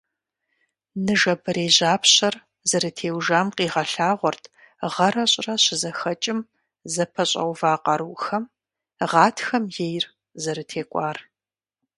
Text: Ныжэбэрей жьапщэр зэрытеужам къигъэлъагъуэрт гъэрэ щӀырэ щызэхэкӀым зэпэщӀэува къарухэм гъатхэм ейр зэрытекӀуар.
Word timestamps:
Ныжэбэрей 1.05 1.69
жьапщэр 1.75 2.35
зэрытеужам 2.69 3.47
къигъэлъагъуэрт 3.55 4.43
гъэрэ 4.93 5.23
щӀырэ 5.31 5.55
щызэхэкӀым 5.63 6.39
зэпэщӀэува 6.93 7.71
къарухэм 7.83 8.43
гъатхэм 9.11 9.63
ейр 9.87 10.05
зэрытекӀуар. 10.41 11.17